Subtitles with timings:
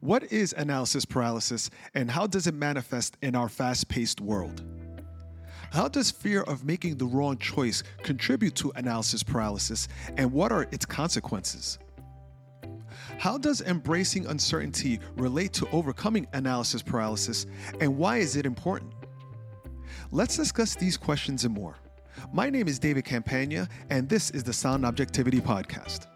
[0.00, 4.62] What is analysis paralysis and how does it manifest in our fast paced world?
[5.72, 10.68] How does fear of making the wrong choice contribute to analysis paralysis and what are
[10.70, 11.80] its consequences?
[13.18, 17.46] How does embracing uncertainty relate to overcoming analysis paralysis
[17.80, 18.92] and why is it important?
[20.12, 21.76] Let's discuss these questions and more.
[22.32, 26.06] My name is David Campaña, and this is the Sound Objectivity Podcast.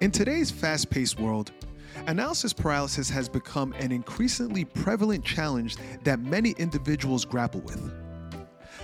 [0.00, 1.52] In today's fast paced world,
[2.06, 7.92] Analysis paralysis has become an increasingly prevalent challenge that many individuals grapple with.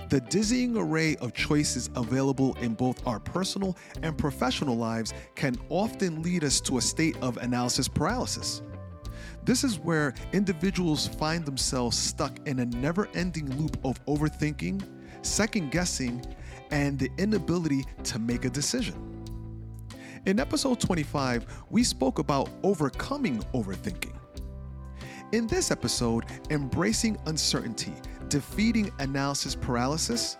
[0.08, 6.22] The dizzying array of choices available in both our personal and professional lives can often
[6.22, 8.62] lead us to a state of analysis paralysis.
[9.44, 14.82] This is where individuals find themselves stuck in a never ending loop of overthinking,
[15.22, 16.24] second guessing,
[16.70, 19.17] and the inability to make a decision.
[20.28, 24.12] In episode 25, we spoke about overcoming overthinking.
[25.32, 27.94] In this episode, Embracing Uncertainty,
[28.28, 30.36] Defeating Analysis Paralysis,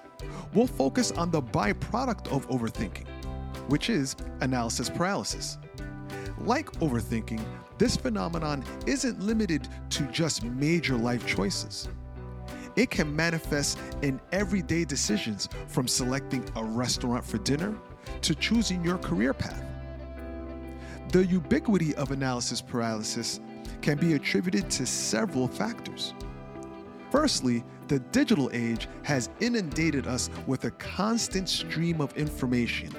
[0.53, 3.07] we'll focus on the byproduct of overthinking,
[3.69, 5.57] which is analysis paralysis.
[6.37, 7.43] Like overthinking,
[7.79, 11.89] this phenomenon isn't limited to just major life choices.
[12.77, 17.75] It can manifest in everyday decisions from selecting a restaurant for dinner
[18.21, 19.65] to choosing your career path.
[21.11, 23.41] The ubiquity of analysis paralysis
[23.81, 26.13] can be attributed to several factors.
[27.11, 32.95] Firstly, the digital age has inundated us with a constant stream of information,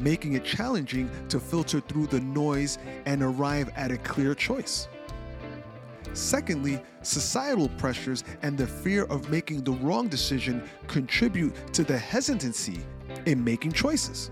[0.00, 4.88] making it challenging to filter through the noise and arrive at a clear choice.
[6.14, 12.80] Secondly, societal pressures and the fear of making the wrong decision contribute to the hesitancy
[13.26, 14.30] in making choices.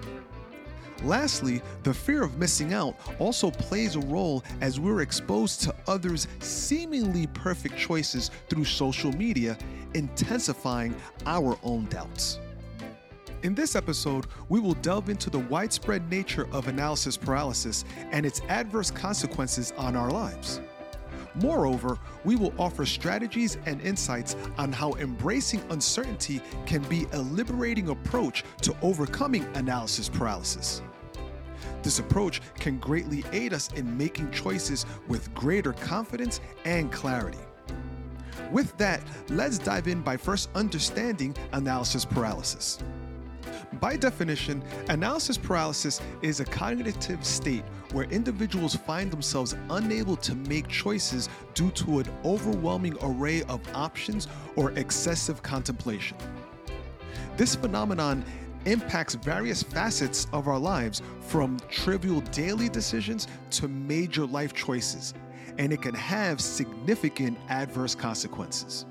[1.04, 6.27] Lastly, the fear of missing out also plays a role as we're exposed to others'
[6.41, 9.56] seemingly perfect choices through social media,
[9.94, 12.41] intensifying our own doubts.
[13.44, 18.41] In this episode, we will delve into the widespread nature of analysis paralysis and its
[18.48, 20.60] adverse consequences on our lives.
[21.36, 27.91] Moreover, we will offer strategies and insights on how embracing uncertainty can be a liberating
[27.91, 30.82] approach to overcoming analysis paralysis.
[31.83, 37.39] This approach can greatly aid us in making choices with greater confidence and clarity.
[38.50, 42.78] With that, let's dive in by first understanding analysis paralysis.
[43.81, 50.69] By definition, analysis paralysis is a cognitive state where individuals find themselves unable to make
[50.69, 56.16] choices due to an overwhelming array of options or excessive contemplation.
[57.37, 58.25] This phenomenon
[58.64, 65.14] impacts various facets of our lives from trivial daily decisions to major life choices,
[65.58, 68.86] and it can have significant adverse consequences.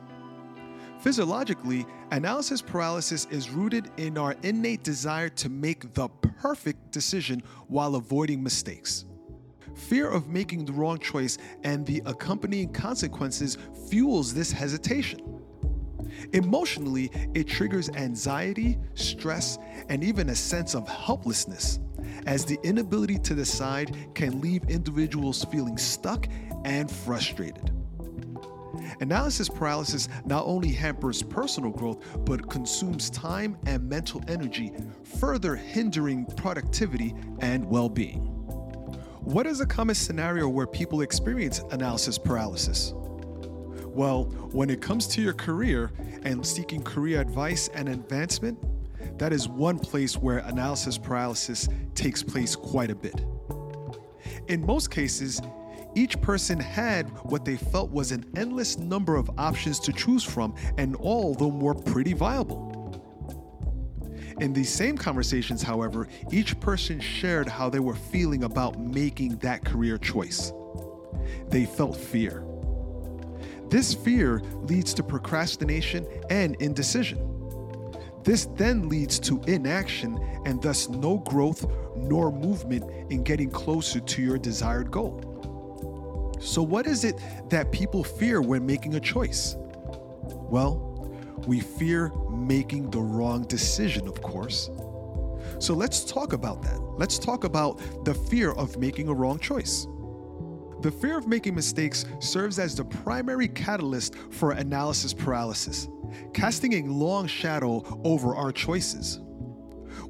[0.99, 7.95] Physiologically, analysis paralysis is rooted in our innate desire to make the perfect decision while
[7.95, 9.05] avoiding mistakes.
[9.75, 13.57] Fear of making the wrong choice and the accompanying consequences
[13.89, 15.36] fuels this hesitation.
[16.33, 19.57] Emotionally, it triggers anxiety, stress,
[19.89, 21.79] and even a sense of helplessness,
[22.25, 26.27] as the inability to decide can leave individuals feeling stuck
[26.65, 27.71] and frustrated.
[28.99, 34.71] Analysis paralysis not only hampers personal growth, but consumes time and mental energy,
[35.19, 38.33] further hindering productivity and well being.
[39.21, 42.93] What is a common scenario where people experience analysis paralysis?
[43.97, 45.91] Well, when it comes to your career
[46.21, 48.59] and seeking career advice and advancement,
[49.17, 53.25] that is one place where analysis paralysis takes place quite a bit.
[54.49, 55.41] In most cases,
[55.95, 60.53] each person had what they felt was an endless number of options to choose from,
[60.77, 63.01] and all of them were pretty viable.
[64.39, 69.65] In these same conversations, however, each person shared how they were feeling about making that
[69.65, 70.53] career choice.
[71.49, 72.43] They felt fear.
[73.69, 77.19] This fear leads to procrastination and indecision.
[78.23, 81.65] This then leads to inaction and thus no growth
[81.95, 86.35] nor movement in getting closer to your desired goal.
[86.39, 87.19] So, what is it
[87.49, 89.55] that people fear when making a choice?
[89.57, 91.09] Well,
[91.47, 94.69] we fear making the wrong decision, of course.
[95.59, 96.79] So, let's talk about that.
[96.97, 99.87] Let's talk about the fear of making a wrong choice.
[100.81, 105.87] The fear of making mistakes serves as the primary catalyst for analysis paralysis,
[106.33, 109.19] casting a long shadow over our choices.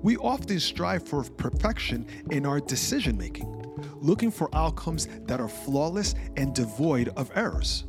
[0.02, 3.48] We often strive for perfection in our decision making,
[3.96, 7.86] looking for outcomes that are flawless and devoid of errors.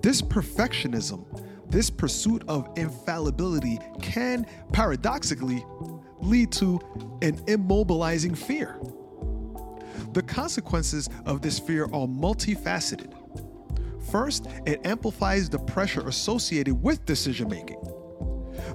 [0.00, 1.24] This perfectionism,
[1.70, 5.64] this pursuit of infallibility, can paradoxically
[6.20, 6.80] lead to
[7.20, 8.80] an immobilizing fear.
[10.14, 13.12] The consequences of this fear are multifaceted.
[14.12, 17.82] First, it amplifies the pressure associated with decision making.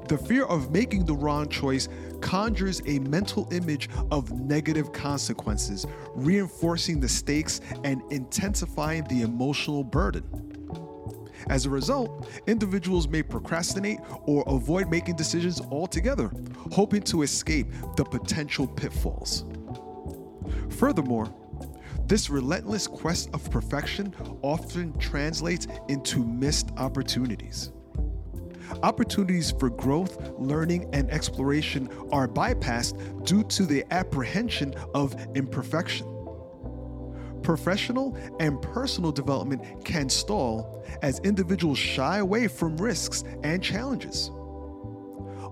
[0.10, 1.88] The fear of making the wrong choice
[2.20, 10.26] conjures a mental image of negative consequences, reinforcing the stakes and intensifying the emotional burden.
[11.50, 16.32] As a result, individuals may procrastinate or avoid making decisions altogether,
[16.70, 19.46] hoping to escape the potential pitfalls.
[20.70, 21.34] Furthermore,
[22.06, 27.72] this relentless quest of perfection often translates into missed opportunities.
[28.84, 36.08] Opportunities for growth, learning, and exploration are bypassed due to the apprehension of imperfection.
[37.42, 44.30] Professional and personal development can stall as individuals shy away from risks and challenges.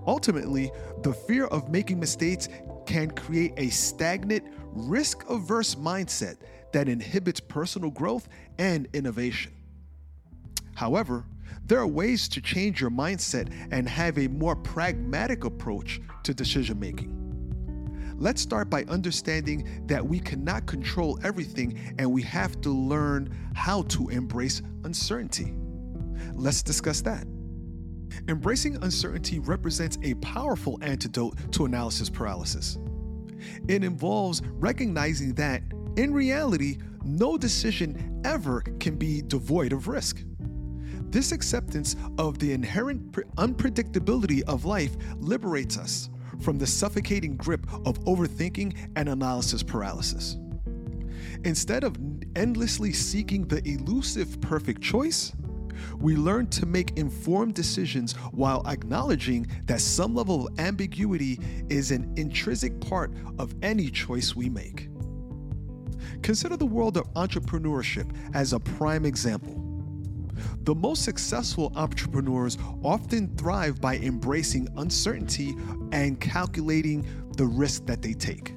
[0.06, 0.70] Ultimately,
[1.02, 2.48] the fear of making mistakes
[2.86, 4.44] can create a stagnant,
[4.78, 6.36] risk averse mindset
[6.72, 8.28] that inhibits personal growth
[8.58, 9.52] and innovation.
[10.74, 11.24] However,
[11.64, 16.78] there are ways to change your mindset and have a more pragmatic approach to decision
[16.78, 17.14] making.
[18.16, 23.82] Let's start by understanding that we cannot control everything and we have to learn how
[23.82, 25.54] to embrace uncertainty.
[26.34, 27.26] Let's discuss that.
[28.28, 32.78] Embracing uncertainty represents a powerful antidote to analysis paralysis.
[33.68, 35.62] It involves recognizing that,
[35.96, 40.22] in reality, no decision ever can be devoid of risk.
[41.10, 47.98] This acceptance of the inherent unpredictability of life liberates us from the suffocating grip of
[48.04, 50.36] overthinking and analysis paralysis.
[51.44, 51.96] Instead of
[52.36, 55.32] endlessly seeking the elusive perfect choice,
[55.98, 61.38] we learn to make informed decisions while acknowledging that some level of ambiguity
[61.68, 64.88] is an intrinsic part of any choice we make.
[66.22, 69.64] Consider the world of entrepreneurship as a prime example.
[70.64, 75.56] The most successful entrepreneurs often thrive by embracing uncertainty
[75.92, 78.54] and calculating the risk that they take.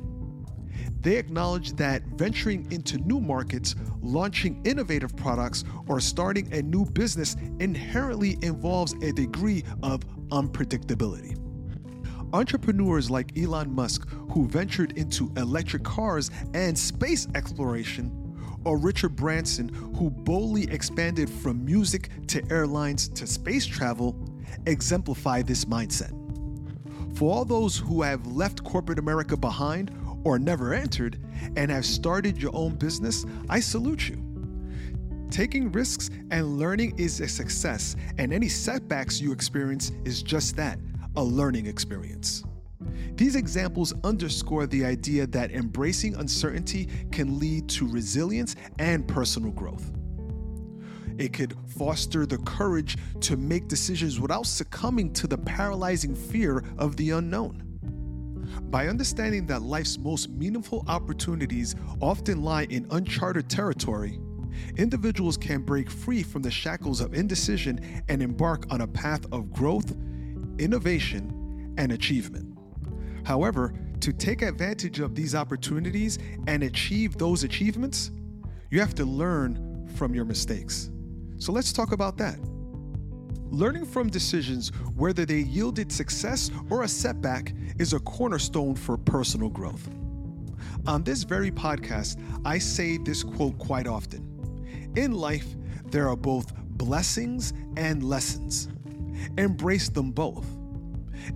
[1.01, 7.35] They acknowledge that venturing into new markets, launching innovative products, or starting a new business
[7.59, 11.37] inherently involves a degree of unpredictability.
[12.33, 18.17] Entrepreneurs like Elon Musk, who ventured into electric cars and space exploration,
[18.63, 24.15] or Richard Branson, who boldly expanded from music to airlines to space travel,
[24.67, 26.11] exemplify this mindset.
[27.17, 29.91] For all those who have left corporate America behind
[30.23, 31.19] or never entered
[31.55, 34.21] and have started your own business, I salute you.
[35.29, 40.77] Taking risks and learning is a success, and any setbacks you experience is just that
[41.15, 42.43] a learning experience.
[43.15, 49.91] These examples underscore the idea that embracing uncertainty can lead to resilience and personal growth.
[51.17, 56.95] It could foster the courage to make decisions without succumbing to the paralyzing fear of
[56.97, 57.70] the unknown.
[58.69, 64.19] By understanding that life's most meaningful opportunities often lie in uncharted territory,
[64.77, 69.51] individuals can break free from the shackles of indecision and embark on a path of
[69.51, 69.91] growth,
[70.57, 72.57] innovation, and achievement.
[73.23, 78.11] However, to take advantage of these opportunities and achieve those achievements,
[78.69, 80.89] you have to learn from your mistakes.
[81.37, 82.39] So let's talk about that.
[83.51, 89.49] Learning from decisions, whether they yielded success or a setback, is a cornerstone for personal
[89.49, 89.89] growth.
[90.87, 95.45] On this very podcast, I say this quote quite often In life,
[95.87, 98.69] there are both blessings and lessons.
[99.37, 100.45] Embrace them both.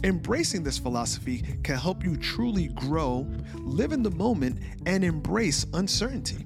[0.05, 6.45] Embracing this philosophy can help you truly grow, live in the moment, and embrace uncertainty.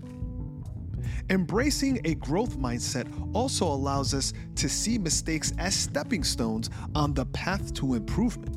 [1.29, 7.25] Embracing a growth mindset also allows us to see mistakes as stepping stones on the
[7.27, 8.55] path to improvement.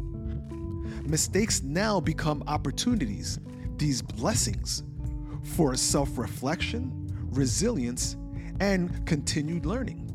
[1.06, 3.38] Mistakes now become opportunities,
[3.76, 4.84] these blessings,
[5.42, 6.90] for self reflection,
[7.30, 8.16] resilience,
[8.60, 10.08] and continued learning.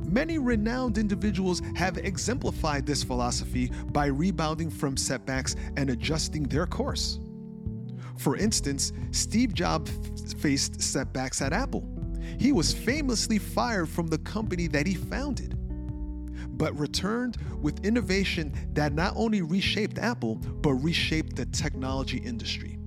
[0.00, 7.20] Many renowned individuals have exemplified this philosophy by rebounding from setbacks and adjusting their course.
[8.20, 9.90] For instance, Steve Jobs
[10.34, 11.88] faced setbacks at Apple.
[12.38, 15.56] He was famously fired from the company that he founded,
[16.58, 22.78] but returned with innovation that not only reshaped Apple, but reshaped the technology industry.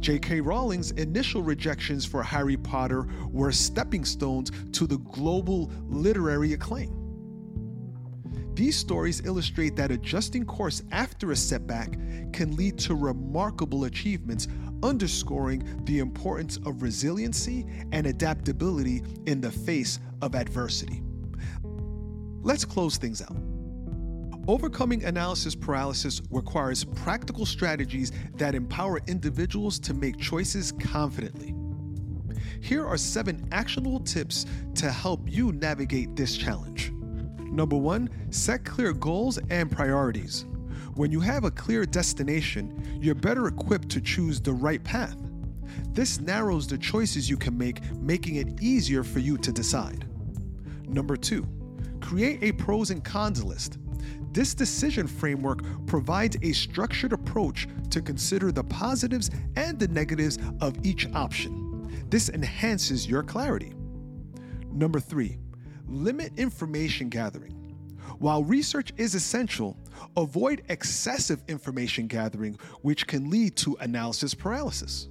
[0.00, 0.40] J.K.
[0.40, 6.99] Rowling's initial rejections for Harry Potter were stepping stones to the global literary acclaim.
[8.54, 11.92] These stories illustrate that adjusting course after a setback
[12.32, 14.48] can lead to remarkable achievements,
[14.82, 21.02] underscoring the importance of resiliency and adaptability in the face of adversity.
[22.42, 23.36] Let's close things out.
[24.48, 31.54] Overcoming analysis paralysis requires practical strategies that empower individuals to make choices confidently.
[32.60, 36.92] Here are seven actionable tips to help you navigate this challenge.
[37.50, 40.46] Number one, set clear goals and priorities.
[40.94, 45.16] When you have a clear destination, you're better equipped to choose the right path.
[45.92, 50.06] This narrows the choices you can make, making it easier for you to decide.
[50.88, 51.46] Number two,
[52.00, 53.78] create a pros and cons list.
[54.32, 60.74] This decision framework provides a structured approach to consider the positives and the negatives of
[60.86, 62.06] each option.
[62.08, 63.72] This enhances your clarity.
[64.70, 65.38] Number three,
[65.90, 67.56] limit information gathering.
[68.18, 69.76] While research is essential,
[70.16, 75.08] avoid excessive information gathering, which can lead to analysis paralysis.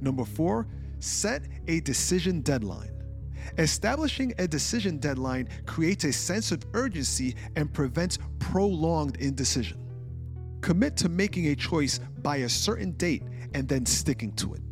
[0.00, 0.66] Number four,
[0.98, 2.90] set a decision deadline.
[3.58, 9.78] Establishing a decision deadline creates a sense of urgency and prevents prolonged indecision.
[10.60, 13.22] Commit to making a choice by a certain date
[13.54, 14.62] and then sticking to it.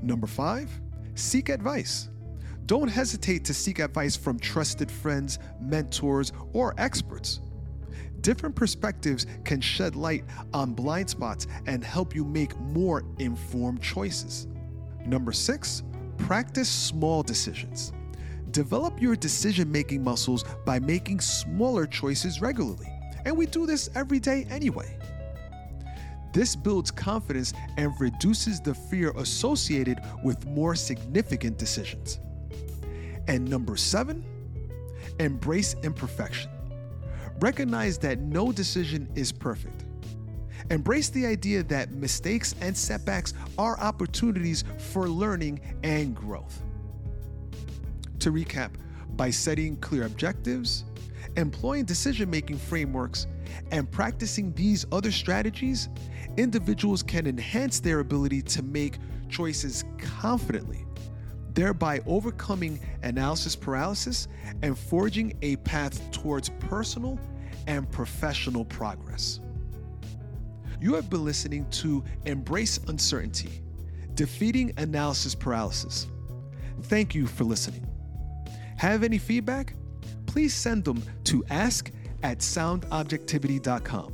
[0.00, 0.70] Number five,
[1.14, 2.08] seek advice.
[2.66, 7.40] Don't hesitate to seek advice from trusted friends, mentors, or experts.
[8.20, 14.46] Different perspectives can shed light on blind spots and help you make more informed choices.
[15.04, 15.82] Number six,
[16.18, 17.92] practice small decisions.
[18.52, 22.86] Develop your decision making muscles by making smaller choices regularly.
[23.24, 24.96] And we do this every day anyway.
[26.32, 32.20] This builds confidence and reduces the fear associated with more significant decisions.
[33.28, 34.24] And number seven,
[35.18, 36.50] embrace imperfection.
[37.40, 39.84] Recognize that no decision is perfect.
[40.70, 46.62] Embrace the idea that mistakes and setbacks are opportunities for learning and growth.
[48.20, 48.70] To recap,
[49.16, 50.84] by setting clear objectives,
[51.36, 53.26] employing decision making frameworks,
[53.70, 55.88] and practicing these other strategies,
[56.36, 58.98] individuals can enhance their ability to make
[59.28, 60.86] choices confidently
[61.54, 64.28] thereby overcoming analysis paralysis
[64.62, 67.18] and forging a path towards personal
[67.66, 69.40] and professional progress.
[70.80, 73.62] You have been listening to Embrace Uncertainty
[74.14, 76.06] Defeating Analysis Paralysis.
[76.82, 77.86] Thank you for listening.
[78.76, 79.74] Have any feedback?
[80.26, 81.90] Please send them to ask
[82.22, 84.12] at soundobjectivity.com.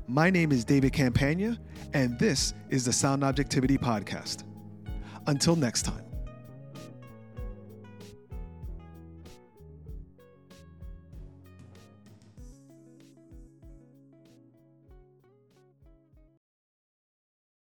[0.07, 1.59] My name is David Campaña,
[1.93, 4.45] and this is the Sound Objectivity Podcast.
[5.27, 6.06] Until next time.